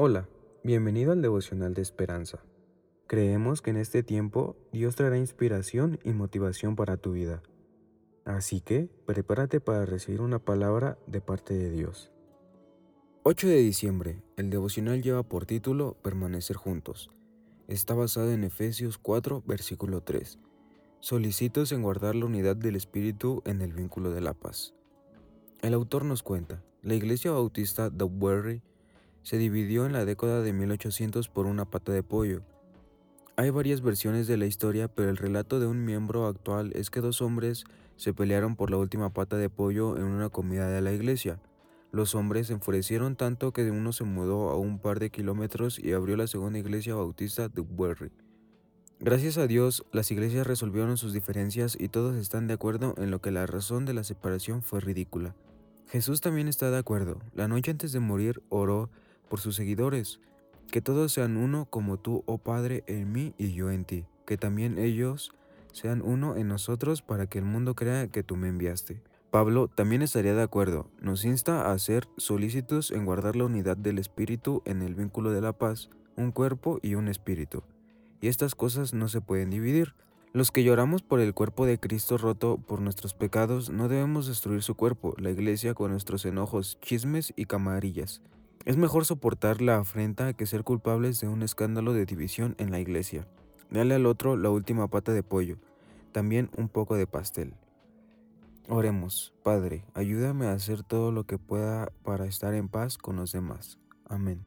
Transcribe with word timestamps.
Hola, 0.00 0.28
bienvenido 0.62 1.10
al 1.10 1.22
devocional 1.22 1.74
de 1.74 1.82
esperanza. 1.82 2.38
Creemos 3.08 3.62
que 3.62 3.70
en 3.70 3.78
este 3.78 4.04
tiempo 4.04 4.54
Dios 4.70 4.94
traerá 4.94 5.18
inspiración 5.18 5.98
y 6.04 6.12
motivación 6.12 6.76
para 6.76 6.98
tu 6.98 7.10
vida. 7.10 7.42
Así 8.24 8.60
que 8.60 8.88
prepárate 9.06 9.58
para 9.58 9.86
recibir 9.86 10.20
una 10.20 10.38
palabra 10.38 10.98
de 11.08 11.20
parte 11.20 11.54
de 11.54 11.70
Dios. 11.70 12.12
8 13.24 13.48
de 13.48 13.56
diciembre, 13.56 14.22
el 14.36 14.50
devocional 14.50 15.02
lleva 15.02 15.24
por 15.24 15.46
título 15.46 15.96
Permanecer 16.00 16.54
juntos. 16.54 17.10
Está 17.66 17.94
basado 17.94 18.30
en 18.30 18.44
Efesios 18.44 18.98
4, 18.98 19.42
versículo 19.48 20.02
3. 20.02 20.38
Solicitos 21.00 21.72
en 21.72 21.82
guardar 21.82 22.14
la 22.14 22.26
unidad 22.26 22.54
del 22.54 22.76
Espíritu 22.76 23.42
en 23.46 23.62
el 23.62 23.72
vínculo 23.72 24.12
de 24.12 24.20
la 24.20 24.34
paz. 24.34 24.76
El 25.60 25.74
autor 25.74 26.04
nos 26.04 26.22
cuenta, 26.22 26.62
la 26.82 26.94
iglesia 26.94 27.32
bautista 27.32 27.90
Dogberry 27.90 28.62
se 29.22 29.38
dividió 29.38 29.86
en 29.86 29.92
la 29.92 30.04
década 30.04 30.42
de 30.42 30.52
1800 30.52 31.28
por 31.28 31.46
una 31.46 31.64
pata 31.64 31.92
de 31.92 32.02
pollo. 32.02 32.42
Hay 33.36 33.50
varias 33.50 33.82
versiones 33.82 34.26
de 34.26 34.36
la 34.36 34.46
historia, 34.46 34.88
pero 34.88 35.10
el 35.10 35.16
relato 35.16 35.60
de 35.60 35.66
un 35.66 35.84
miembro 35.84 36.26
actual 36.26 36.72
es 36.74 36.90
que 36.90 37.00
dos 37.00 37.22
hombres 37.22 37.64
se 37.96 38.12
pelearon 38.12 38.56
por 38.56 38.70
la 38.70 38.78
última 38.78 39.12
pata 39.12 39.36
de 39.36 39.48
pollo 39.48 39.96
en 39.96 40.04
una 40.04 40.28
comida 40.28 40.68
de 40.68 40.80
la 40.80 40.92
iglesia. 40.92 41.40
Los 41.90 42.14
hombres 42.14 42.48
se 42.48 42.52
enfurecieron 42.52 43.16
tanto 43.16 43.52
que 43.52 43.70
uno 43.70 43.92
se 43.92 44.04
mudó 44.04 44.50
a 44.50 44.58
un 44.58 44.78
par 44.78 44.98
de 44.98 45.10
kilómetros 45.10 45.78
y 45.78 45.92
abrió 45.92 46.16
la 46.16 46.26
segunda 46.26 46.58
iglesia 46.58 46.94
bautista 46.94 47.48
de 47.48 47.62
Bury. 47.62 48.10
Gracias 49.00 49.38
a 49.38 49.46
Dios, 49.46 49.86
las 49.92 50.10
iglesias 50.10 50.46
resolvieron 50.46 50.96
sus 50.96 51.12
diferencias 51.12 51.76
y 51.78 51.88
todos 51.88 52.16
están 52.16 52.48
de 52.48 52.54
acuerdo 52.54 52.94
en 52.98 53.12
lo 53.12 53.20
que 53.20 53.30
la 53.30 53.46
razón 53.46 53.84
de 53.84 53.94
la 53.94 54.02
separación 54.02 54.62
fue 54.62 54.80
ridícula. 54.80 55.36
Jesús 55.86 56.20
también 56.20 56.48
está 56.48 56.70
de 56.70 56.78
acuerdo. 56.78 57.20
La 57.32 57.46
noche 57.46 57.70
antes 57.70 57.92
de 57.92 58.00
morir 58.00 58.42
oró 58.48 58.90
por 59.28 59.40
sus 59.40 59.56
seguidores, 59.56 60.20
que 60.70 60.80
todos 60.80 61.12
sean 61.12 61.36
uno 61.36 61.66
como 61.66 61.98
tú, 61.98 62.22
oh 62.26 62.38
Padre, 62.38 62.84
en 62.86 63.10
mí 63.12 63.34
y 63.38 63.52
yo 63.52 63.70
en 63.70 63.84
ti, 63.84 64.04
que 64.26 64.36
también 64.36 64.78
ellos 64.78 65.32
sean 65.72 66.02
uno 66.02 66.36
en 66.36 66.48
nosotros 66.48 67.02
para 67.02 67.26
que 67.26 67.38
el 67.38 67.44
mundo 67.44 67.74
crea 67.74 68.08
que 68.08 68.22
tú 68.22 68.36
me 68.36 68.48
enviaste. 68.48 69.00
Pablo 69.30 69.68
también 69.68 70.02
estaría 70.02 70.34
de 70.34 70.42
acuerdo, 70.42 70.90
nos 71.00 71.24
insta 71.24 71.70
a 71.70 71.78
ser 71.78 72.08
solícitos 72.16 72.90
en 72.90 73.04
guardar 73.04 73.36
la 73.36 73.44
unidad 73.44 73.76
del 73.76 73.98
Espíritu 73.98 74.62
en 74.64 74.80
el 74.82 74.94
vínculo 74.94 75.30
de 75.32 75.42
la 75.42 75.52
paz, 75.52 75.90
un 76.16 76.32
cuerpo 76.32 76.80
y 76.82 76.94
un 76.94 77.08
espíritu. 77.08 77.62
Y 78.20 78.28
estas 78.28 78.54
cosas 78.54 78.94
no 78.94 79.08
se 79.08 79.20
pueden 79.20 79.50
dividir. 79.50 79.94
Los 80.32 80.50
que 80.50 80.64
lloramos 80.64 81.02
por 81.02 81.20
el 81.20 81.34
cuerpo 81.34 81.66
de 81.66 81.78
Cristo 81.78 82.18
roto 82.18 82.58
por 82.58 82.80
nuestros 82.80 83.14
pecados 83.14 83.70
no 83.70 83.88
debemos 83.88 84.26
destruir 84.26 84.62
su 84.62 84.74
cuerpo, 84.74 85.14
la 85.18 85.30
iglesia, 85.30 85.74
con 85.74 85.90
nuestros 85.90 86.24
enojos, 86.24 86.78
chismes 86.80 87.32
y 87.36 87.44
camarillas. 87.44 88.22
Es 88.68 88.76
mejor 88.76 89.06
soportar 89.06 89.62
la 89.62 89.78
afrenta 89.78 90.34
que 90.34 90.44
ser 90.44 90.62
culpables 90.62 91.18
de 91.22 91.26
un 91.26 91.42
escándalo 91.42 91.94
de 91.94 92.04
división 92.04 92.54
en 92.58 92.70
la 92.70 92.78
iglesia. 92.78 93.26
Dale 93.70 93.94
al 93.94 94.04
otro 94.04 94.36
la 94.36 94.50
última 94.50 94.88
pata 94.88 95.14
de 95.14 95.22
pollo, 95.22 95.56
también 96.12 96.50
un 96.54 96.68
poco 96.68 96.94
de 96.94 97.06
pastel. 97.06 97.54
Oremos, 98.68 99.32
Padre, 99.42 99.86
ayúdame 99.94 100.48
a 100.48 100.52
hacer 100.52 100.82
todo 100.82 101.12
lo 101.12 101.24
que 101.24 101.38
pueda 101.38 101.90
para 102.02 102.26
estar 102.26 102.52
en 102.52 102.68
paz 102.68 102.98
con 102.98 103.16
los 103.16 103.32
demás. 103.32 103.78
Amén. 104.04 104.44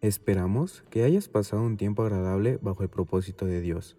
Esperamos 0.00 0.82
que 0.90 1.04
hayas 1.04 1.28
pasado 1.28 1.62
un 1.62 1.76
tiempo 1.76 2.02
agradable 2.02 2.58
bajo 2.60 2.82
el 2.82 2.88
propósito 2.88 3.46
de 3.46 3.60
Dios. 3.60 3.96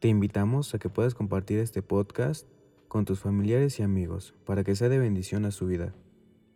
Te 0.00 0.08
invitamos 0.08 0.74
a 0.74 0.80
que 0.80 0.88
puedas 0.88 1.14
compartir 1.14 1.60
este 1.60 1.82
podcast 1.82 2.48
con 2.88 3.04
tus 3.04 3.20
familiares 3.20 3.78
y 3.78 3.84
amigos 3.84 4.34
para 4.44 4.64
que 4.64 4.74
sea 4.74 4.88
de 4.88 4.98
bendición 4.98 5.44
a 5.44 5.52
su 5.52 5.68
vida. 5.68 5.94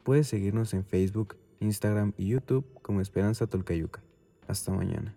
Puedes 0.03 0.27
seguirnos 0.27 0.75
en 0.75 0.85
Facebook, 0.85 1.37
Instagram 1.61 2.13
y 2.17 2.29
YouTube 2.29 2.67
como 2.83 3.01
Esperanza 3.01 3.47
Tolcayuca. 3.47 4.03
Hasta 4.47 4.73
mañana. 4.73 5.15